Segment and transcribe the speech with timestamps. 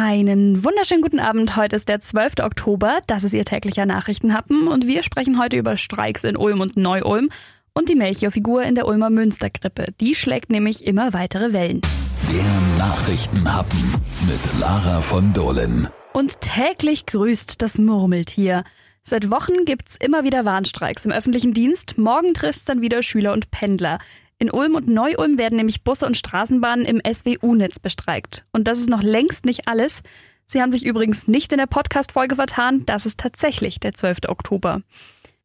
[0.00, 1.56] Einen wunderschönen guten Abend.
[1.56, 2.34] Heute ist der 12.
[2.44, 3.00] Oktober.
[3.08, 7.30] Das ist Ihr täglicher Nachrichtenhappen und wir sprechen heute über Streiks in Ulm und Neu-Ulm
[7.74, 9.86] und die Melchior-Figur in der Ulmer Münstergrippe.
[10.00, 11.80] Die schlägt nämlich immer weitere Wellen.
[12.32, 13.92] Der Nachrichtenhappen
[14.28, 15.88] mit Lara von Dohlen.
[16.12, 18.62] Und täglich grüßt das Murmeltier.
[19.02, 21.98] Seit Wochen gibt's immer wieder Warnstreiks im öffentlichen Dienst.
[21.98, 23.98] Morgen trifft's dann wieder Schüler und Pendler.
[24.40, 28.44] In Ulm und Neu-Ulm werden nämlich Busse und Straßenbahnen im SWU-Netz bestreikt.
[28.52, 30.02] Und das ist noch längst nicht alles.
[30.46, 32.86] Sie haben sich übrigens nicht in der Podcast-Folge vertan.
[32.86, 34.28] Das ist tatsächlich der 12.
[34.28, 34.82] Oktober.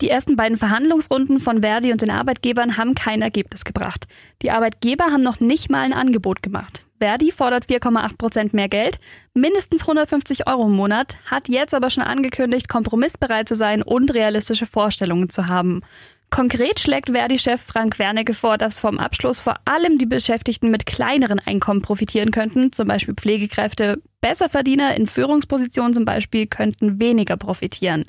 [0.00, 4.06] Die ersten beiden Verhandlungsrunden von Verdi und den Arbeitgebern haben kein Ergebnis gebracht.
[4.42, 6.84] Die Arbeitgeber haben noch nicht mal ein Angebot gemacht.
[7.00, 8.98] Verdi fordert 4,8 Prozent mehr Geld,
[9.34, 14.66] mindestens 150 Euro im Monat, hat jetzt aber schon angekündigt, kompromissbereit zu sein und realistische
[14.66, 15.82] Vorstellungen zu haben.
[16.30, 21.38] Konkret schlägt Verdi-Chef Frank Wernicke vor, dass vom Abschluss vor allem die Beschäftigten mit kleineren
[21.38, 24.02] Einkommen profitieren könnten, zum Beispiel Pflegekräfte.
[24.20, 28.04] Besserverdiener in Führungspositionen zum Beispiel könnten weniger profitieren.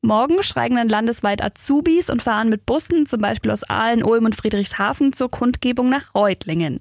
[0.00, 4.36] Morgen steigen dann landesweit Azubis und fahren mit Bussen, zum Beispiel aus Aalen, Ulm und
[4.36, 6.80] Friedrichshafen, zur Kundgebung nach Reutlingen.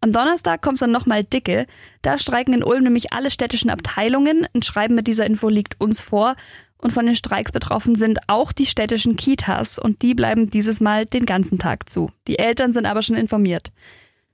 [0.00, 1.66] Am Donnerstag kommt es dann nochmal dicke.
[2.00, 4.46] Da streiken in Ulm nämlich alle städtischen Abteilungen.
[4.54, 6.36] Ein Schreiben mit dieser Info liegt uns vor.
[6.80, 11.04] Und von den Streiks betroffen sind auch die städtischen Kitas und die bleiben dieses Mal
[11.04, 12.10] den ganzen Tag zu.
[12.26, 13.70] Die Eltern sind aber schon informiert.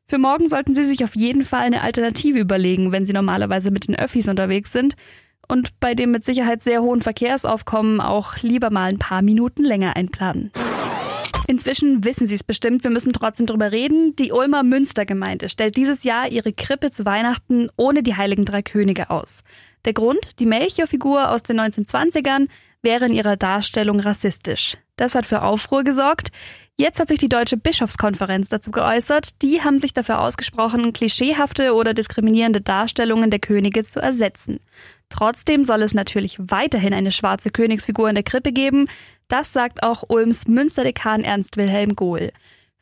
[0.09, 3.89] Für morgen sollten Sie sich auf jeden Fall eine Alternative überlegen, wenn Sie normalerweise mit
[3.89, 4.95] den Öffis unterwegs sind
[5.49, 9.97] und bei dem mit Sicherheit sehr hohen Verkehrsaufkommen auch lieber mal ein paar Minuten länger
[9.97, 10.53] einplanen.
[11.49, 14.17] Inzwischen wissen Sie es bestimmt, wir müssen trotzdem drüber reden.
[14.17, 19.11] Die Ulmer Münstergemeinde stellt dieses Jahr ihre Krippe zu Weihnachten ohne die Heiligen Drei Könige
[19.11, 19.45] aus.
[19.85, 22.49] Der Grund, die Melchior-Figur aus den 1920ern
[22.83, 24.77] wäre in ihrer Darstellung rassistisch.
[24.97, 26.31] Das hat für Aufruhr gesorgt.
[26.79, 29.41] Jetzt hat sich die Deutsche Bischofskonferenz dazu geäußert.
[29.43, 34.61] Die haben sich dafür ausgesprochen, klischeehafte oder diskriminierende Darstellungen der Könige zu ersetzen.
[35.09, 38.89] Trotzdem soll es natürlich weiterhin eine schwarze Königsfigur in der Krippe geben.
[39.29, 42.33] Das sagt auch Ulms Münsterdekan Ernst Wilhelm Gohl.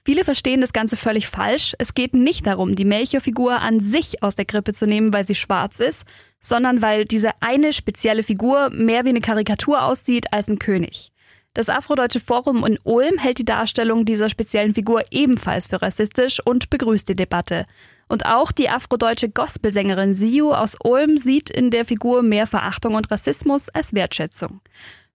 [0.07, 1.75] Viele verstehen das Ganze völlig falsch.
[1.79, 5.35] Es geht nicht darum, die Melchior-Figur an sich aus der Krippe zu nehmen, weil sie
[5.35, 6.05] schwarz ist,
[6.41, 11.11] sondern weil diese eine spezielle Figur mehr wie eine Karikatur aussieht als ein König.
[11.55, 16.69] Das Afrodeutsche Forum in Ulm hält die Darstellung dieser speziellen Figur ebenfalls für rassistisch und
[16.69, 17.65] begrüßt die Debatte.
[18.09, 23.11] Und auch die afrodeutsche Gospelsängerin Siu aus Ulm sieht in der Figur mehr Verachtung und
[23.11, 24.61] Rassismus als Wertschätzung.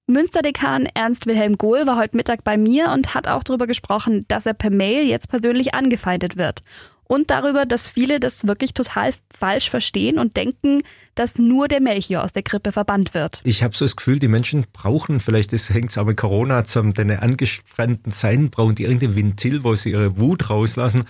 [0.09, 4.47] Münsterdekan Ernst Wilhelm Gohl war heute Mittag bei mir und hat auch darüber gesprochen, dass
[4.47, 6.64] er per Mail jetzt persönlich angefeindet wird.
[7.03, 10.81] Und darüber, dass viele das wirklich total falsch verstehen und denken,
[11.14, 13.42] dass nur der Melchior aus der Krippe verbannt wird.
[13.44, 16.96] Ich habe so das Gefühl, die Menschen brauchen, vielleicht hängt es auch mit Corona zusammen,
[16.96, 21.03] deine angestrengten Zeiten brauchen die irgendein Ventil, wo sie ihre Wut rauslassen.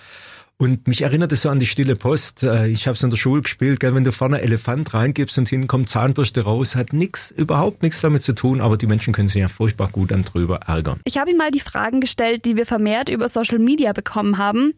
[0.60, 2.42] Und mich erinnert es so an die stille Post.
[2.42, 5.48] Äh, ich habe es in der Schule gespielt, gell, wenn du vorne Elefant reingibst und
[5.48, 9.28] hinten kommt Zahnbürste raus, hat nichts, überhaupt nichts damit zu tun, aber die Menschen können
[9.28, 11.00] sich ja furchtbar gut dann drüber ärgern.
[11.06, 14.74] Ich habe ihm mal die Fragen gestellt, die wir vermehrt über Social Media bekommen haben.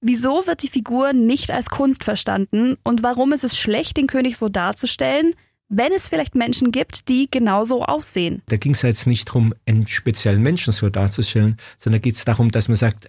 [0.00, 4.36] Wieso wird die Figur nicht als Kunst verstanden und warum ist es schlecht, den König
[4.36, 5.34] so darzustellen,
[5.68, 8.42] wenn es vielleicht Menschen gibt, die genauso aussehen?
[8.48, 12.50] Da ging es jetzt nicht darum, einen speziellen Menschen so darzustellen, sondern geht es darum,
[12.50, 13.08] dass man sagt,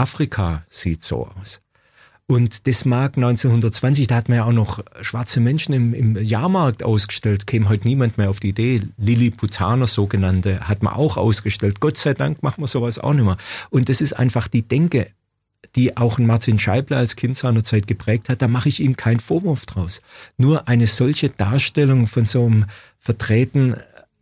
[0.00, 1.60] Afrika sieht so aus.
[2.26, 6.82] Und das mag 1920, da hat man ja auch noch schwarze Menschen im, im Jahrmarkt
[6.82, 8.82] ausgestellt, käme heute niemand mehr auf die Idee.
[8.96, 11.80] Lilliputaner sogenannte hat man auch ausgestellt.
[11.80, 13.36] Gott sei Dank machen wir sowas auch nicht mehr.
[13.70, 15.08] Und das ist einfach die Denke,
[15.76, 18.40] die auch Martin Scheibler als Kind seiner Zeit geprägt hat.
[18.40, 20.00] Da mache ich ihm keinen Vorwurf draus.
[20.38, 22.66] Nur eine solche Darstellung von so einem
[22.98, 23.76] Vertreten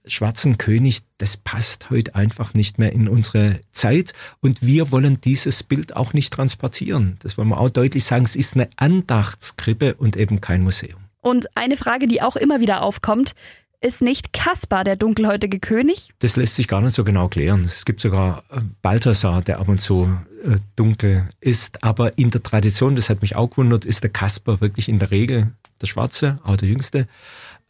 [0.09, 4.13] schwarzen König, das passt heute einfach nicht mehr in unsere Zeit.
[4.41, 7.17] Und wir wollen dieses Bild auch nicht transportieren.
[7.21, 8.25] Das wollen wir auch deutlich sagen.
[8.25, 11.01] Es ist eine Andachtskrippe und eben kein Museum.
[11.21, 13.35] Und eine Frage, die auch immer wieder aufkommt,
[13.81, 16.11] ist nicht Kaspar der dunkelhäutige König?
[16.19, 17.63] Das lässt sich gar nicht so genau klären.
[17.63, 21.85] Es gibt sogar äh, Balthasar, der ab und zu äh, dunkel ist.
[21.85, 25.11] Aber in der Tradition, das hat mich auch gewundert, ist der Kaspar wirklich in der
[25.11, 27.07] Regel der Schwarze, auch der Jüngste.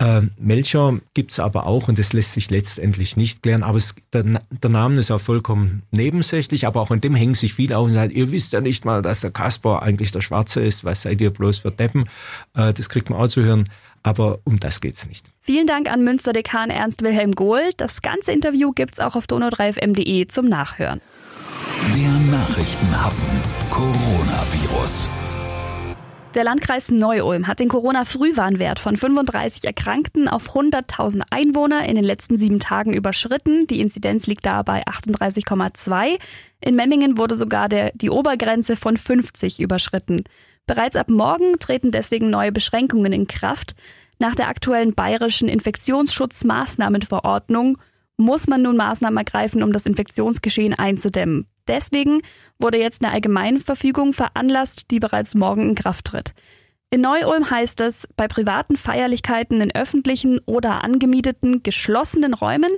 [0.00, 3.64] Äh, Melchior gibt's aber auch und das lässt sich letztendlich nicht klären.
[3.64, 7.54] Aber es, der, der Name ist auch vollkommen nebensächlich, aber auch an dem hängen sich
[7.54, 10.60] viele auf und sagen, ihr wisst ja nicht mal, dass der Kaspar eigentlich der Schwarze
[10.60, 12.08] ist, was seid ihr bloß für Deppen?
[12.54, 13.68] Äh, das kriegt man auch zu hören.
[14.04, 15.26] Aber um das geht's nicht.
[15.40, 17.70] Vielen Dank an Münsterdekan Ernst Wilhelm Gohl.
[17.76, 21.00] Das ganze Interview gibt's auch auf donau3fm.de zum Nachhören.
[21.94, 23.26] Der Nachrichtenhappen
[23.70, 25.10] Coronavirus.
[26.34, 32.36] Der Landkreis Neu-Ulm hat den Corona-Frühwarnwert von 35 Erkrankten auf 100.000 Einwohner in den letzten
[32.36, 33.66] sieben Tagen überschritten.
[33.66, 36.18] Die Inzidenz liegt da bei 38,2.
[36.60, 40.24] In Memmingen wurde sogar der, die Obergrenze von 50 überschritten.
[40.66, 43.74] Bereits ab morgen treten deswegen neue Beschränkungen in Kraft.
[44.18, 47.78] Nach der aktuellen bayerischen Infektionsschutzmaßnahmenverordnung
[48.18, 51.46] muss man nun Maßnahmen ergreifen, um das Infektionsgeschehen einzudämmen.
[51.68, 52.22] Deswegen
[52.58, 56.32] wurde jetzt eine Allgemeinverfügung veranlasst, die bereits morgen in Kraft tritt.
[56.90, 62.70] In Neu-Ulm heißt es, bei privaten Feierlichkeiten in öffentlichen oder angemieteten geschlossenen Räumen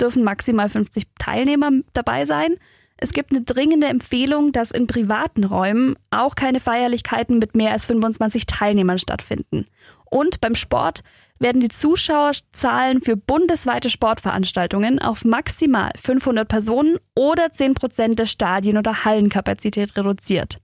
[0.00, 2.56] dürfen maximal 50 Teilnehmer dabei sein.
[2.96, 7.86] Es gibt eine dringende Empfehlung, dass in privaten Räumen auch keine Feierlichkeiten mit mehr als
[7.86, 9.66] 25 Teilnehmern stattfinden.
[10.14, 11.00] Und beim Sport
[11.40, 18.78] werden die Zuschauerzahlen für bundesweite Sportveranstaltungen auf maximal 500 Personen oder 10 Prozent der Stadien-
[18.78, 20.60] oder Hallenkapazität reduziert.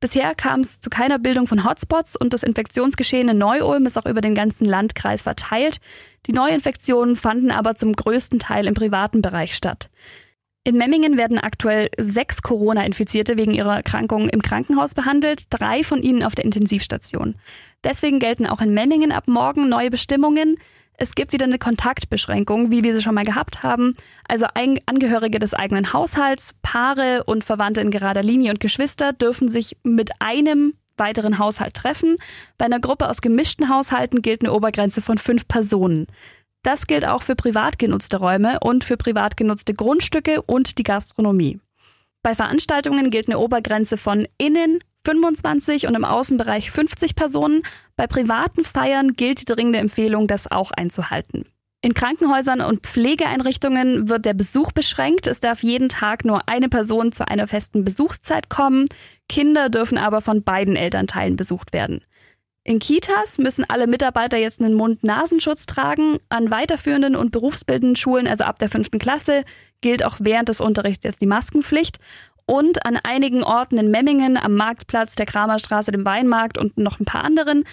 [0.00, 4.06] Bisher kam es zu keiner Bildung von Hotspots und das Infektionsgeschehen in Neu-Ulm ist auch
[4.06, 5.80] über den ganzen Landkreis verteilt.
[6.24, 9.90] Die Neuinfektionen fanden aber zum größten Teil im privaten Bereich statt.
[10.66, 16.22] In Memmingen werden aktuell sechs Corona-Infizierte wegen ihrer Erkrankung im Krankenhaus behandelt, drei von ihnen
[16.22, 17.34] auf der Intensivstation.
[17.84, 20.56] Deswegen gelten auch in Memmingen ab morgen neue Bestimmungen.
[20.96, 23.94] Es gibt wieder eine Kontaktbeschränkung, wie wir sie schon mal gehabt haben.
[24.26, 24.46] Also
[24.86, 30.12] Angehörige des eigenen Haushalts, Paare und Verwandte in gerader Linie und Geschwister dürfen sich mit
[30.20, 32.16] einem weiteren Haushalt treffen.
[32.56, 36.06] Bei einer Gruppe aus gemischten Haushalten gilt eine Obergrenze von fünf Personen.
[36.64, 41.60] Das gilt auch für privat genutzte Räume und für privat genutzte Grundstücke und die Gastronomie.
[42.22, 47.62] Bei Veranstaltungen gilt eine Obergrenze von innen 25 und im Außenbereich 50 Personen.
[47.96, 51.44] Bei privaten Feiern gilt die dringende Empfehlung, das auch einzuhalten.
[51.82, 55.26] In Krankenhäusern und Pflegeeinrichtungen wird der Besuch beschränkt.
[55.26, 58.86] Es darf jeden Tag nur eine Person zu einer festen Besuchszeit kommen.
[59.28, 62.00] Kinder dürfen aber von beiden Elternteilen besucht werden.
[62.66, 66.18] In Kitas müssen alle Mitarbeiter jetzt einen Mund-Nasenschutz tragen.
[66.30, 69.44] An weiterführenden und berufsbildenden Schulen, also ab der fünften Klasse,
[69.82, 71.98] gilt auch während des Unterrichts jetzt die Maskenpflicht.
[72.46, 77.04] Und an einigen Orten in Memmingen, am Marktplatz, der Kramerstraße, dem Weinmarkt und noch ein
[77.04, 77.64] paar anderen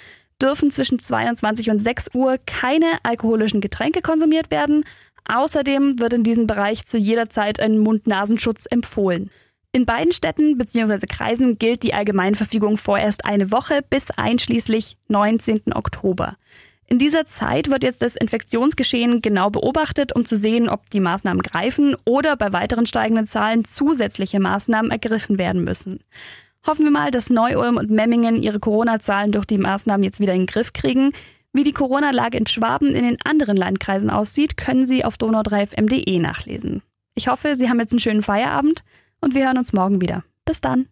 [0.41, 4.83] dürfen zwischen 22 und 6 Uhr keine alkoholischen Getränke konsumiert werden.
[5.25, 9.29] Außerdem wird in diesem Bereich zu jeder Zeit ein Mund-Nasenschutz empfohlen.
[9.73, 11.07] In beiden Städten bzw.
[11.07, 15.73] Kreisen gilt die Allgemeinverfügung vorerst eine Woche bis einschließlich 19.
[15.73, 16.35] Oktober.
[16.88, 21.41] In dieser Zeit wird jetzt das Infektionsgeschehen genau beobachtet, um zu sehen, ob die Maßnahmen
[21.41, 26.01] greifen oder bei weiteren steigenden Zahlen zusätzliche Maßnahmen ergriffen werden müssen.
[26.67, 30.41] Hoffen wir mal, dass Neu-Ulm und Memmingen ihre Corona-Zahlen durch die Maßnahmen jetzt wieder in
[30.41, 31.13] den Griff kriegen.
[31.53, 36.81] Wie die Corona-Lage in Schwaben in den anderen Landkreisen aussieht, können Sie auf donau3fm.de nachlesen.
[37.15, 38.83] Ich hoffe, Sie haben jetzt einen schönen Feierabend
[39.21, 40.23] und wir hören uns morgen wieder.
[40.45, 40.88] Bis dann.